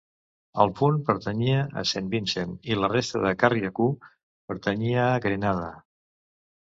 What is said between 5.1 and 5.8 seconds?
a Grenada.